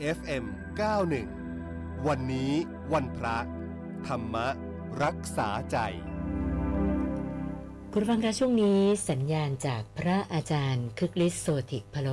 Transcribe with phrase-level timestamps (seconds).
[0.00, 0.44] FM
[1.26, 2.52] 91 วันนี้
[2.92, 3.38] วันพระ
[4.06, 4.36] ธรรม
[5.02, 5.78] รักษาใจ
[7.92, 8.80] คุณฟังคะช่วงนี้
[9.10, 12.08] สัญญาณจากพระอาจารย์คึกฤทธิ์โสติพโล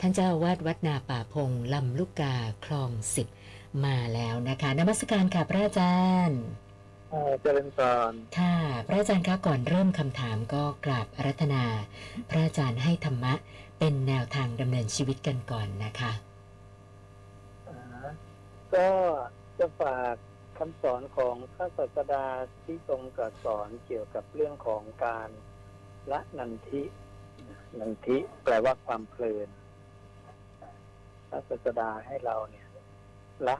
[0.00, 2.34] ท่านเจ้าวาดวัดนาป่าพงลำลูกกา
[2.64, 3.28] คลองสิบ
[3.84, 6.40] มาแล้วนะคะนมัสการค่ะพระอาจารย์
[7.42, 7.78] เจริญพ
[8.10, 8.56] รค่ะ
[8.86, 11.64] พระอาจารย์คะก่อนเริ่มคำถามก็กราบอารัธนา
[12.30, 13.34] พระอาจารย์ให้ธรรมะ
[13.78, 16.31] เป็นแนวทางดำเนินชีวิตกันก่อนนะคะอ่า
[18.74, 18.88] ก็
[19.58, 20.14] จะฝาก
[20.58, 22.26] คำสอนของพระศาสดา
[22.64, 25.28] ที่ทรงตรัสสอนเกี่ยวกับเรื่องของการ
[26.12, 26.82] ละนันทิ
[27.80, 29.48] นันทิแปลว่าความเพลิน
[31.28, 32.66] พระศาสดาให้เราเนี่ย
[33.48, 33.56] ละ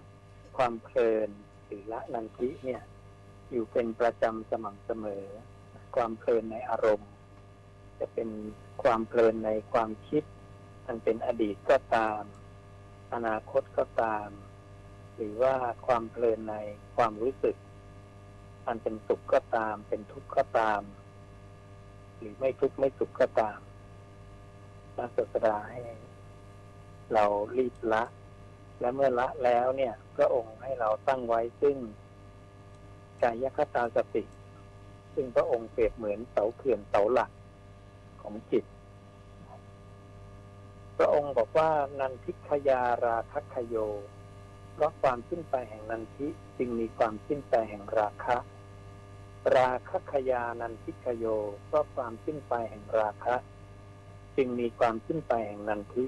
[0.57, 1.29] ความเพลิน
[1.65, 2.83] หรือละนันทิเนี่ย
[3.51, 5.25] อยู่เป็นประจำสม่ำเสมอ
[5.97, 7.11] ความเพลินในอารมณ์
[7.99, 8.29] จะเป็น
[8.83, 10.23] ความเพลินในความคิด
[10.87, 12.23] อันเป็นอดีตก็ตาม
[13.15, 14.29] อนาคตก็ตาม
[15.17, 15.55] หรือว่า
[15.87, 16.55] ความเพลินใน
[16.97, 17.57] ความรู้สึก
[18.67, 20.81] อันเป็นสุขก็ตาม เป็นทุกข์ก็ตาม
[22.19, 23.59] หรือไม่ทุกข์ไม่สุขก็ตาม
[24.95, 25.81] พระศาสดาให้
[27.15, 27.25] เรา
[27.57, 28.05] รีบละ
[28.81, 31.77] และเมื่อละแล้วเนี่ยพระองค์ให้เราตั้งไว้ซึ่ง
[33.23, 34.25] กายคตาสติ
[35.15, 37.31] ซึ่งพระองค์เปรียบเหมือนเสาเขื่อนเสาหลัก
[38.23, 38.65] ของจิต
[40.99, 43.77] พระองค์บอกว่านันทิขยาราคัคโย
[44.73, 46.29] เพราะความสิ้นไปแห่งนันทิ
[46.59, 48.37] จึงมีความสิ้นไปแห่งราคะ
[49.55, 51.25] ราคัคยานันทิขโย
[51.67, 53.37] เพราะความสิ้นไปแห่งราคะ
[54.37, 56.05] จึงมีความสิ้นไปแห่งนันทิ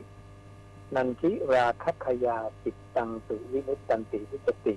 [0.96, 4.74] นันทิราคัคยาจิตตังสุวิมุตตันติวิจติ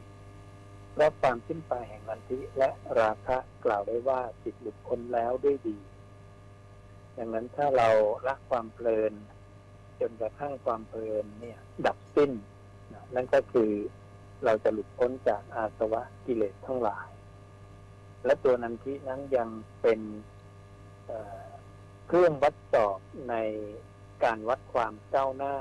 [0.93, 5.77] เพราะความสิ้นไปแห่งนันทิและราคะกล่าวได้ว่าจิตหลุดพ้นแล้วด้วยดี
[7.17, 7.89] ดังนั้นถ้าเรา
[8.27, 9.13] ละความเพลิน
[9.99, 12.31] จนกระทั่งความเพลินเนี่ย ดับสิ้น
[13.15, 13.71] นั่นก็คือ
[14.45, 17.07] เราจะหลุดพ้นจากอาสวะกิเลสทั้งหลาย
[18.25, 19.49] และตัวนันทินั้นยัง
[19.81, 19.99] เป็น
[21.05, 23.35] เเครื่องวัดสอบใน
[24.23, 25.55] การวัดความก้าวหน้า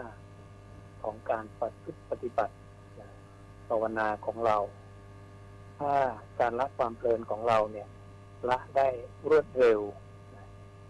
[1.02, 2.54] ของการปฏิปฏิบัติ
[3.68, 4.56] ภาวนาของเรา
[5.78, 5.94] ถ้า
[6.40, 7.88] การละความเพลินของเราเนี่ย
[8.48, 8.88] ละได้
[9.28, 9.80] รวดเร็ว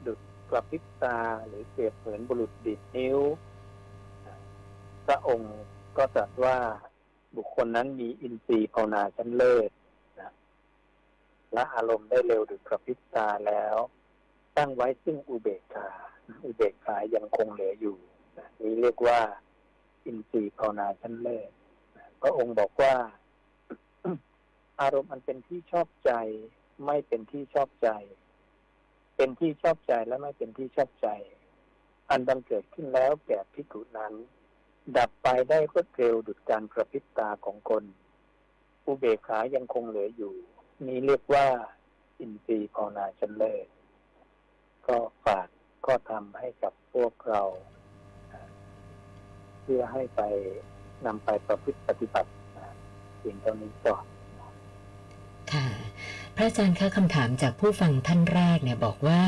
[0.07, 0.19] ดุด
[0.51, 3.19] กระพริบตาหรือเปรียบเหมือนบุรุษดิดนิ้ว
[4.27, 4.37] นะ
[5.07, 5.55] พระองค์
[5.97, 6.57] ก็ตรัสว่า
[7.37, 9.71] บุคคลนั้นมีอินทรีย์ภาวนาชั้นเลิศ
[10.21, 10.31] นะ
[11.57, 13.77] ละอารมณ์ได้เร็วดุดกระพริบตาแล้ว
[14.57, 15.89] ตั้งไว้ซึ่งอุเบกขา
[16.45, 17.97] อุเบกขายังคงเหลืออยู่
[18.39, 19.21] นะนี้เรียกว่า
[20.07, 21.51] อินทรีย์ภาวนาชั้นเลิศ
[22.23, 22.95] พระองค์บอกว่า
[24.81, 26.13] อารมณ์อันเป็นที่ชอบใจ
[26.87, 27.89] ไม่เป็นที่ชอบใจ
[29.17, 31.09] เป็นที่ชอบใจและไม่เป็นที่ชอบใจ
[32.11, 34.15] อันบังเกิดขึ้นแล้วแก่พิกุนั้น
[34.95, 37.85] ดับไปได้รวดเร็วดุจการกระพริบตาของคน
[38.85, 40.35] อุเบกขายังคงเหลืออยู่
[40.87, 41.47] นี้เรียกว่า
[42.21, 43.67] อินทรีย์ภาวนาชั้นเลิศ
[44.87, 45.49] ก็ฝาก
[45.87, 47.43] ก็ทำให้กับพวกเรา
[49.63, 50.23] เพื่อให้ไป
[51.07, 52.75] นำไปประพฤติปฏิบัตินะ
[53.23, 54.05] สิ่งเหล่านี้ก่อน
[56.37, 59.23] พระอาจารย์คะคำถามจากผู้ฟังท่านแรกเนี่ยบอกว่า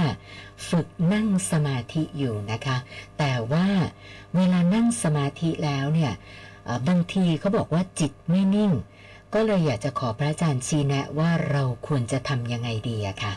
[0.69, 2.77] ฝึกนั่งสมาธิอยู่นะคะ
[3.19, 3.67] แต่ว่า
[4.37, 6.13] เวลานั่งสมาธิแล้วเนี่ย
[6.89, 8.73] บางทีเขาบอกว่าจิตไม่นิ่ง
[9.35, 13.33] ก็เลยอยากจะขอพระอาจารย์ชี้แนะว่าเราควรจะทำยังไงดีอะค่ะ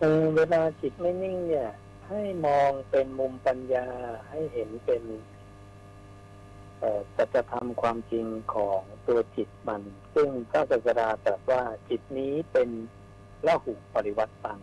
[0.00, 1.68] เออเวลาจิตไม่นิ่งเนี่ย
[2.08, 3.86] ให้มองเป็นมุมปัญญา
[4.30, 5.02] ให้เห็นเป็น
[7.16, 9.82] สัจธรรมความจริงของตัวจิตมัน
[10.14, 12.68] ซึ่งพระศาสดาตรัสว่าจิตนี้เป็น
[13.46, 14.60] ละหุปริวัติตัง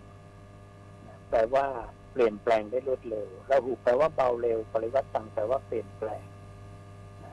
[1.29, 1.67] แปลว่า
[2.11, 6.23] เปลี่ยนแปลงได้รวดเร็วละหุแปลว่าเบาเร็วปริวัติตังแปลว่าเปลี่ยนแปลง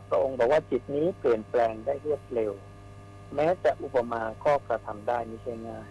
[0.08, 2.52] พระองค์บอกว่าจิตนี้เปลี่ยนแปลงได้รวดเร็ว
[3.34, 5.90] แม้จะอุปมาก็กระทำได้ไม่ใช่ง่าย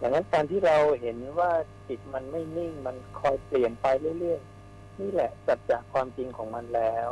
[0.00, 1.50] ดังนั้นการที่เราเห็นว่า
[1.88, 3.86] จิตมันไม่นิ่งมันคอยเปลี่ยนไป
[4.18, 7.10] เรื่อยๆนี่แหละสัจจะความจริงของมันแล้ว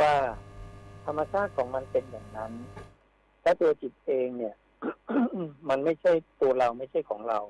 [0.00, 0.12] ว่า
[1.04, 2.52] ธรรมชาติของมันเป็นอย่างนั้น
[3.42, 4.56] ถ้าตัวจิตเองเนี่ย
[5.68, 7.40] มันไม่ใช่ตัวเราไม่ใช่ของเรา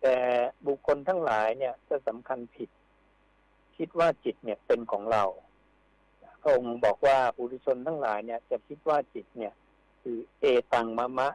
[0.00, 0.16] แต่
[0.66, 2.70] บุคคลทั้งหลายเนี่ยจะสำคัญผิด
[3.76, 5.24] คิดว่าจิตเนี่ยเป็นของเรา
[6.40, 9.54] พระองค์บอกว่าปุถุชนทั้งหลายเนี่ย จะคิดว่าจิตเนี่ย
[10.02, 11.28] คือเอตังมะมะ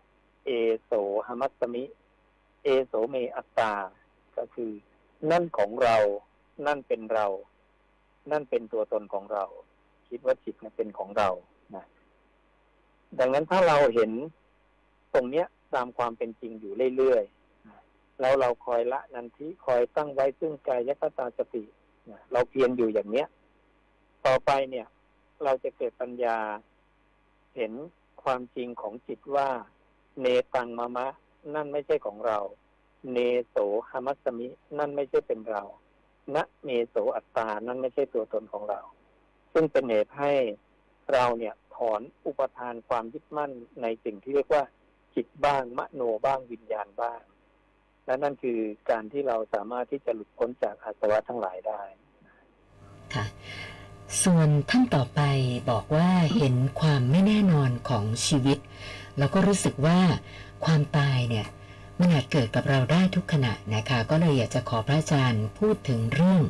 [0.46, 0.50] เอ
[0.84, 0.92] โส
[1.28, 1.84] หมัสมิ
[2.64, 3.74] เอโสเมอัตตา
[4.38, 4.72] ก็คือ
[5.32, 5.98] นั่นของเรา
[6.66, 7.28] นั่นเป็นเรา
[8.32, 9.44] นั่นเป็นตัวตนของเรา
[10.10, 11.30] คิดว่าจิตเนี่ยเป็นของเรา
[11.76, 11.86] นะ
[13.20, 14.12] ดังนั้นถ้าเราเห็น
[15.14, 21.64] ตรงเนี้ยตามความเป็นจริงอยู่เรื่อยๆแล้วเราคอยละนันทิคอยตั้งไว้ซึ่งกายคตาสติ
[22.12, 23.28] นะเราเพียรอยู่อย่างเนี้ย
[24.26, 24.88] ต่อไปเนี่ย
[25.44, 26.38] เราจะเกิดปัญญา
[27.56, 27.74] เห็น
[28.24, 29.50] ความจริงของจิตว่า
[30.22, 31.08] เนตังมะมะ
[31.56, 32.40] นั่นไม่ใช่ของเรา
[33.12, 33.18] เน
[33.48, 33.56] โส
[33.90, 34.48] หามัสมิ
[34.78, 35.64] นั่นไม่ใช่เป็นเรา
[36.36, 38.80] ณเนโสอัตตานั่นไม่ใช่ตัวตนของเรา
[39.54, 40.32] ซึ่งเป็นเหตุให้
[41.14, 43.52] เราเนี่ยถอนอุปทานความยึดมั่น
[43.82, 44.64] ในสิ่งที่เรียกว่า
[45.16, 47.22] จิตบ้างมโนบ้างวิญญาณบ้าง
[48.06, 51.82] และนั่นคือการที่เราสามารถที่จะหลุดพ้นจากอาสวะทั้งหลายได้
[53.14, 53.26] ค่ะ
[54.24, 55.22] ส่วนท่านต่อไป
[55.72, 58.58] บอกว่าเห็นความไม่แน่นอนของชีวิต
[59.18, 60.00] แล้วก็รู้สึกว่า
[60.66, 61.48] ความตายเนี่ย
[62.02, 66.42] มันอาจเกิดกับเราได้ทุกขณะนะคะ ก็เลยอยากจะขอพระอาจารย์พูดถึงเรื่อง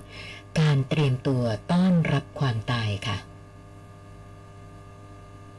[0.59, 3.17] การเตรียมตัวต้อนรับความตายค่ะ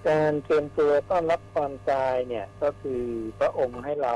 [0.09, 3.03] การเตรียมตัวต้อนรับความตายเนี่ยก็คือ
[3.39, 4.15] พระองค์ให้เรา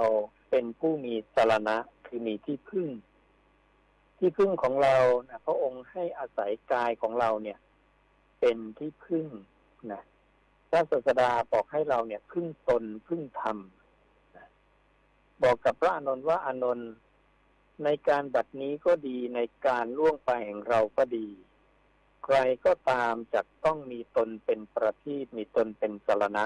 [0.51, 1.77] เป็นผู้มีสารณะ
[2.07, 2.89] คือมีที่พึ่ง
[4.19, 4.97] ที่พึ่งของเรา
[5.29, 7.59] นะพระองค์ให้อาศัยกายของเราเนี่ย
[8.41, 9.27] เป็นที่พึ่ง
[9.93, 10.03] นะ
[10.71, 13.59] พระศาสดาบอกให้เราเนี่ย พึ่งตนพึ่งธรรม
[15.43, 16.91] บอกกับพระอานนท์ว่าอานนท์
[17.85, 21.27] ในการบัดนี้ก็ดีในการล่วงไปแห่งเราก็ดี
[22.25, 22.37] ใคร
[22.67, 26.45] ก็ตามจะต้องมีตนเป็นประทีปมีตนเป็นสารณะ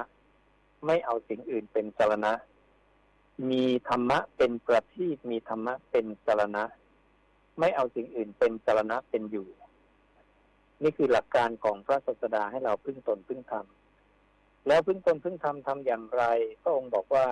[0.86, 2.32] ไม่เอาสิ่งอื่นเป็นสารณะ
[3.50, 6.64] มีธรรมะเป็นประทีปมีธรรมะเป็นสารณะ
[7.58, 9.48] ไม่เอาสิ่งอื่นเป็นสารณะเป็นอยู่
[10.82, 13.66] นี่คือหลักการของพระศาสดาให้เราพึ่งตนพึ่งธรรม
[14.66, 16.24] แล้วพึ่งตนพึ่งธรรมทำอย่างไร
[16.62, 17.26] พระองค์บอกว่า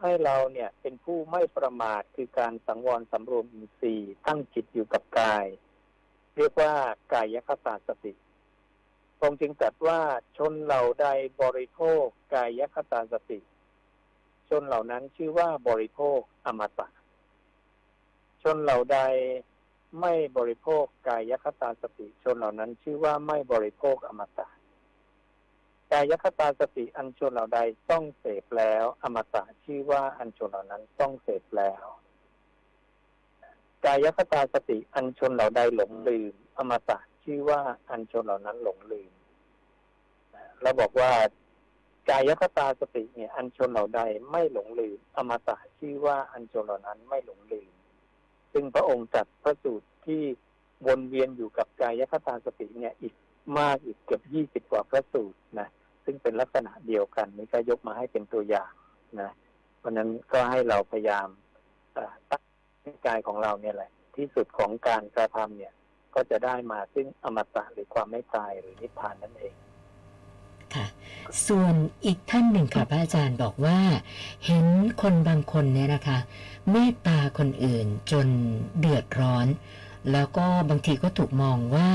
[0.00, 5.46] ให้เราเนี่ยเป็นผู้ไม่ประมาทคือการสังวรสำรวมอินทรีย์ตั้งจิตอยู่กับกาย
[6.36, 6.74] เรียกว่า
[7.12, 8.12] กายคตาสติ
[9.18, 10.00] พรงจึงตรัสว่า
[10.36, 11.06] ชนเหล่าใด
[11.42, 12.04] บริโภค
[12.34, 13.38] กายคตาสติ
[14.48, 16.88] ชนเหล่านั้นชื่อว่าบริโภคอมตะ
[18.42, 18.98] ชนเหล่าใด
[20.00, 24.48] ไม่บริโภคกายคตาสติ ชนเหล่านั้นชื่อว่าไม่บริโภคอมตะ
[25.92, 31.84] กายคตาสติอันชนเหล่าใดต้องเสพแล้ว อมตะชื่อว่าอันชนเหล่านั้นต้องเสพแล้ว
[33.84, 39.10] กายคตาสติอันชนเหล่าใดหลงลืม อมตะชื่อว่าอันชนเหล่านั้นหลงลืม
[40.62, 41.12] เราบอกว่า
[42.08, 44.00] กายคตาสติเนี่ย อันชนเหล่าใด
[44.30, 47.70] ไม่หลงลืม อมตะชื่อว่าอันชนเหล่านั้นไม่หลงลืม
[48.52, 50.22] ซึ่งพระองค์จัดพระสูตรที่
[50.86, 53.14] วนเวียนอยู่กับกายคตาสติเนี่ยอีก
[53.58, 55.68] มากอีกเกือบยี่สิบกว่าพระสูตรนะ
[56.10, 58.72] ซึ่งเป็นลักษณะเดียวกันนี่ก็ยกมาให้เป็นตัวอย่าง
[59.20, 59.32] นะ
[59.78, 61.28] เพราะนั้นก็ให้เราพยายาม
[62.30, 65.72] ตั้งกายของเราเนี่ยแหละ ที่สุดของการกระทำเนี่ย
[66.14, 69.54] ก็จะได้มาซึ่งอมตะหรือความไม่ตายหรือนิพพานนั่นเอง
[70.74, 70.86] ค่ะ
[71.46, 71.74] ส่วน
[72.04, 73.78] อีกท่านหนึ่งค่ะพระอาจารย์บอกว่า
[74.46, 74.66] เห็น
[75.02, 76.18] คนบางคนเนี่ยนะคะ
[76.70, 78.26] เมตตาคนอื่นจน
[78.78, 79.46] เดือดร้อน
[80.12, 81.90] แล้วก็บางทีก็ถูกมองว่า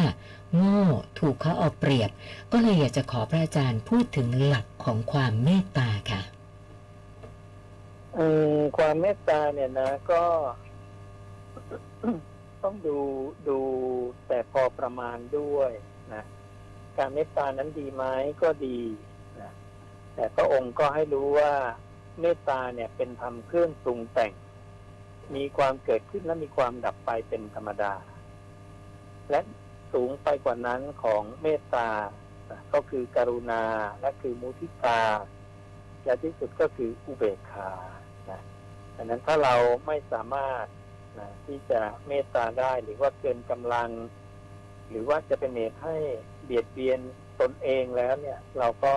[0.56, 0.82] โง่
[1.20, 2.12] ถูกเขาเอาเปรียบ
[2.52, 6.22] ก็เลยอยากจะขอพระอาจารย์พูดถึงหลักของความเมตตาค่ะ
[8.18, 10.24] อืมความเมตตาเนี่ยนะ ก็
[12.64, 13.00] ต้องดู
[13.50, 13.60] ดู
[14.28, 15.72] แต่พอประมาณด้วย
[16.14, 16.24] นะ
[16.98, 18.04] การเมตตานั้นดีไหม
[18.42, 18.80] ก็ดี
[19.42, 19.52] นะ
[20.16, 21.54] แต่พระองค์ก็ให้รู้ว่า
[22.20, 24.34] เมตตาเนี่ยเป็นธรรมเครื่องปรุงแต่ง
[25.36, 27.94] มีความเกิดขึ้นและมีความดับไปเป็นธรรมดา
[29.30, 29.40] และ
[29.94, 31.90] สูงไปกว่านั้นของเมตตา
[32.74, 33.64] ก็คือกรุณา
[34.02, 35.02] และคือมุทิตา
[36.06, 37.72] และที่สุดก็คืออุเบกขา
[38.30, 38.42] นะ
[38.96, 39.56] ดังนั้นถ้าเรา
[39.88, 40.66] ไม่สามารถ
[41.20, 43.90] นะที่จะเมตตาได้หรือว่าเกินกำลัง
[44.90, 45.98] หรือว่าจะเป็นเหตุให้
[46.44, 47.00] เบียดเบียน
[47.42, 48.94] ตนเองแล้วเนี่ย เราก็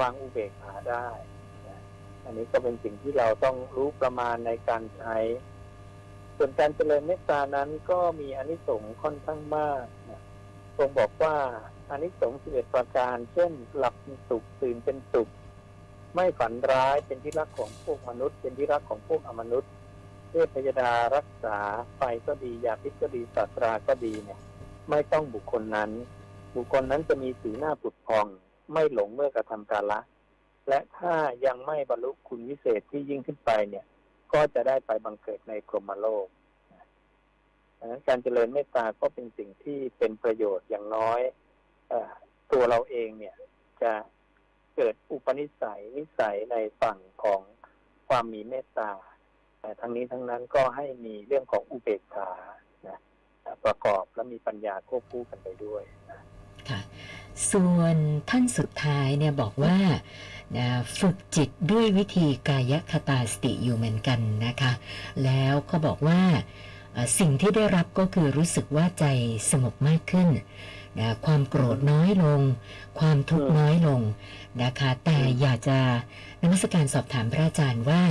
[0.00, 1.08] วางอุเบกขาได้
[1.66, 1.78] นะ
[2.24, 5.16] อันนี้ก็เป็นสิ่งที่เราต้องรู้ประมาณในการใช้
[6.36, 9.84] ส่วนการเจริญเมตตานั้นก็มีอนิสงส์ค่อนข้างมาก
[10.76, 11.36] ทรงบอกว่า
[11.90, 15.28] อนิสงส์สิบเอ็ดประการ เช่น หลับเป็นสุขตื่นเป็นสุข
[16.14, 19.70] ไม่ฝันร้ายเป็นที่รักของพวกมนุษย์ เป็นที่รักของพวกอมนุษย์
[20.30, 21.58] เทพพยดารักษา
[21.96, 24.40] ไฟก็ดียาพิษก็ดีศาสตราก็ดีเนี่ย
[24.90, 25.90] ไม่ต้องบุคคลนั้น
[26.56, 28.26] บุคคลนั้นจะมีสีหน้าผุดพอง
[28.72, 30.00] ไม่หลงเมื่อกระทำการละ
[30.68, 31.14] และถ้า
[31.46, 33.84] ยังไม่บรรลุคุณวิเศษที่ยิ่งขึ้นไปเนี่ย
[34.32, 36.26] ก็จะได้ไปบังเกิดในกรมโลก
[37.78, 41.20] ดังนั้นการเจริญเมตตาก็เป็นสิ่งที่เป็นประโยชน์อย่างน้อย
[41.92, 41.94] อ
[42.52, 43.36] ตัวเราเองเนี่ย
[43.82, 43.92] จะ
[44.76, 47.40] เกิดอุปนิสัยนิสัยในฝั่งของ
[48.08, 48.90] ความมีเมตตา
[49.60, 52.30] แต่ทั้งนี้ทั้งนั้นก็ให้มีเรื่องของอุเบกขา
[52.88, 52.98] นะ
[53.64, 56.35] ประกอบและมีปัญญาควบคู่กันไปด้วยนะค่ะ
[57.50, 57.96] ส่วน
[58.30, 59.78] ท่านสุดท้ายเนี่ยบอกว่า
[60.98, 64.72] ฝึกจิตด้วยวิธีกายคตาสติอยู่เหมือนกันนะคะ
[65.24, 66.22] แล้วก็บอกว่า
[67.18, 69.04] สิ่งที่ได้รับก็คือรู้สึกว่าใจ
[69.50, 70.28] สงบมากขึ้น
[70.98, 72.40] นะความโกรธน้อยลง
[72.98, 74.00] ความทุกข์น้อยลง
[74.62, 75.78] นะคะ แต่อยากจะ
[76.42, 78.02] นมัสการสอบถามพระอาจารย์ว่า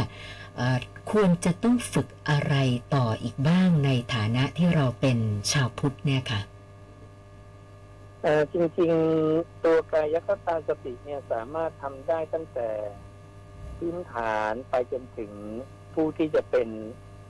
[1.11, 2.55] ควรจะต้องฝึกอะไร
[2.95, 5.17] ต่ออีกบ้างในฐานะที่เราเป็น
[5.51, 6.41] ชาวพุทธเนี่ยค่ะ
[8.27, 12.69] เออจริงๆ ตัวกายคตาสติเนี่ยสามารถทำได้ตั้งแต่
[13.77, 15.31] พื้นฐานไปจนถึง
[15.93, 16.69] ผู้ที่จะเป็น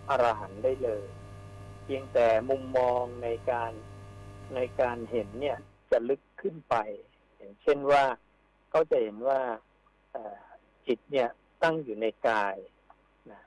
[0.10, 1.06] อรหันต์ได้เลย
[1.84, 3.72] เพียงแต่มุมมองในการ
[4.56, 5.58] ในการเห็นเนี่ย
[5.92, 6.76] จะลึกขึ้นไป
[7.38, 8.04] อย่างเช่นว่า
[8.70, 9.40] เขาจะเห็นว่า
[10.88, 11.30] จิตเนี่ย
[11.64, 12.56] ตั้งอยู่ในกาย
[13.32, 13.42] นะ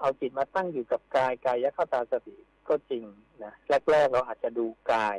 [0.00, 2.36] เอาจิตมาตั้งอยู่กับกายกายคตาสติ
[2.68, 3.04] ก็จริง
[3.44, 3.52] นะ
[3.90, 5.18] แรกๆเราอาจจะดูกาย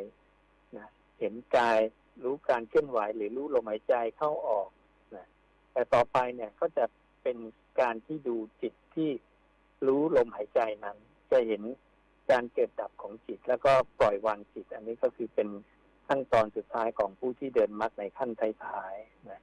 [1.19, 1.79] เห็นกาย
[2.23, 4.69] รู้การเคลื่อนไหวหรือรู้ลมหายใจเข้าออก
[5.15, 5.27] นะ
[5.73, 6.85] แต่ต่อไปเนี่ยก็จะ
[7.23, 7.37] เป็น
[7.81, 9.09] การที่ดูจิตที่
[9.87, 10.97] รู้ลมหายใจนั้น
[11.31, 11.63] จะเห็น
[12.31, 15.49] การเกิดดับของจิต แล้วก็ปล่อยวางจิต อันนี้ก็คือเป็น
[16.07, 18.31] ขั้นตอนสุดท้ายของผู้ที่เดินมรรคในขั้น
[18.63, 19.41] ท้ายๆนะ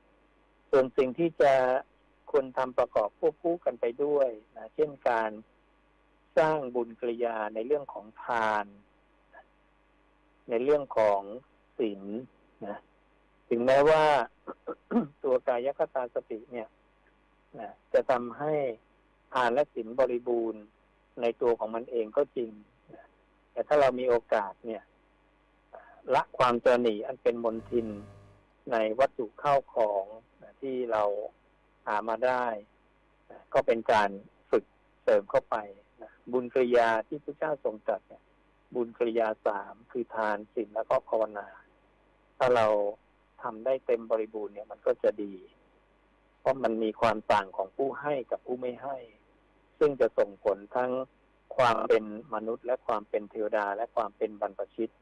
[0.70, 1.52] ส่วนสิ่งที่จะ
[2.30, 5.30] ควรทำประกอบควบคู่กันไปด้วยนะเช่นการ
[6.38, 8.66] สร้างบุญกริยาในเรื่องของทาน
[10.50, 11.20] ในเรื่องของ
[11.78, 12.02] ศีล
[12.66, 12.78] นะ
[13.48, 14.02] ถึงแม้ว่า
[15.24, 16.68] ตัวกายคตาสติเนี่ย
[17.60, 18.52] นะจะทำให้
[19.32, 20.62] ทานและศีลบริบูรณ์
[21.20, 22.50] ในตัวของมันเองก็จริง
[22.94, 23.06] นะ
[23.52, 24.82] แต่ถ้าเรามีโอกาสเนี่ย
[26.14, 27.88] ละความตระหนีอันเป็นมนทิน
[28.72, 30.04] ในวัตถุเข้าของ
[30.42, 31.04] นะที่เรา
[31.86, 32.46] หามาได้
[33.30, 34.10] นะก็เป็นการ
[34.50, 34.64] ฝึก
[35.02, 35.56] เสริมเข้าไป
[36.02, 38.22] นะบุญกริยาที่พระเจ้าทรงตรัสเนี่ย
[38.74, 41.48] บุญกริยาสามคือทานศีลแล้วก็ภาวนา
[42.46, 42.70] ถ้าเรา
[43.42, 45.34] ทำได้เต็มบริบูรณ์เนี่ยมันก็จะดี
[46.40, 48.96] เพราะมันมีความต่างของผู้ให้กับผู้ไม่ให้
[49.78, 50.90] ซึ่งจะส่งผลทั้ง
[51.56, 54.92] ความเป็นมนุษย์ และความเป็นเทวดา และความเป็นบรรพชิต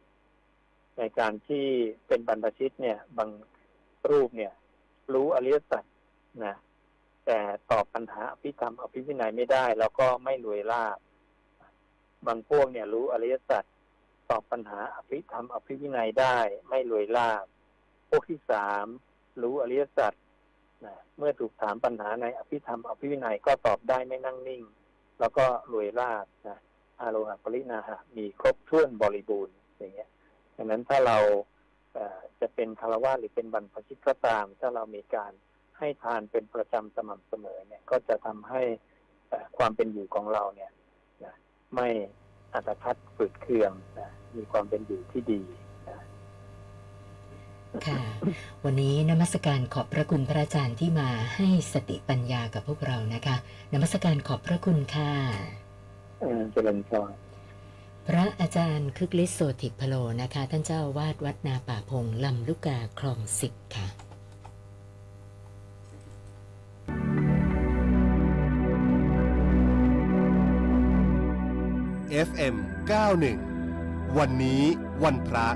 [0.99, 1.67] ในการที่
[2.07, 3.31] เป็นบรรพชิตเนี่ย บาง
[4.11, 4.53] รูปเนี่ย
[5.13, 5.85] รู้อริยสัจ
[6.45, 6.57] นะ
[7.27, 7.39] แต่
[7.71, 10.99] ตอบปัญหาอภิธรรมอภิวินัยไม่ได้ แล้วก็ไม่รวยลาบ
[12.27, 13.65] บางพวกเนี่ย รู้อริยสัจ
[14.33, 17.45] ตอบปัญหาอภิธรรมอภิวินัยได้ไม่รวยลาบ
[18.09, 18.87] พวกที่สาม
[19.43, 20.13] รู้อริยสัจ
[20.85, 24.63] นะเมื่อถูกถามปัญหาในอภิธรรมอภิวินัยก็ตอบได้ไม่นั่งนิ่ง
[25.21, 26.59] แล้วก็รวยลาบนะ
[27.01, 30.11] อาโลหะปรินาหะมีครบถ้วนบริบูรณ์อย่างเงี้ย
[30.57, 31.19] ดังนั้นถ้าเรา
[32.41, 35.33] จะเป็นคารวะหรือเป็นบรรพชิตก็ตาม ถ้าเรามีการ
[35.79, 38.63] ให้ทานเป็นประจำสม่ำเสมอเนี่ย ก็จะทำให้
[39.57, 40.71] ความเป็นอยู่ของเราเนี่ย
[41.75, 41.89] ไม่
[42.55, 45.41] อัตคัดฝืดเคืองนะมีความเป็นอยู่ที่ดี
[45.89, 45.99] นะ
[47.87, 48.01] ค่ะ
[48.65, 53.37] วันนี้นมัสการขอบพระคุณพระอาจารย์ที่มาให้สติปัญญากับพวกเรานะคะ
[53.73, 55.13] นมัสการขอบพระคุณค่ะ
[56.21, 57.11] เออเจริญพร
[58.09, 63.87] พระอาจารย์คึกฤทธิ์โสติพโลนะคะ ท่านเจ้าอาวาดวัดนาป่าพงลำลูกกาคลองสิบค่ะ
[72.29, 72.55] FM
[73.37, 74.63] 91 วันนี้
[75.03, 75.49] วันพระ